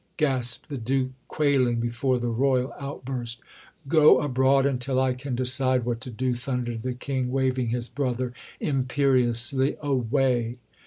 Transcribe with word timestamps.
gasped 0.17 0.67
the 0.67 0.79
Duke, 0.79 1.11
quailing 1.27 1.79
before 1.79 2.17
the 2.17 2.29
Royal 2.29 2.73
outburst. 2.79 3.39
"Go 3.87 4.19
abroad 4.21 4.65
until 4.65 4.99
I 4.99 5.13
can 5.13 5.35
decide 5.35 5.85
what 5.85 6.01
to 6.01 6.09
do," 6.09 6.33
thundered 6.33 6.81
the 6.81 6.95
King, 6.95 7.29
waving 7.31 7.67
his 7.69 7.87
brother 7.87 8.33
imperiously 8.59 9.75
away. 9.79 10.57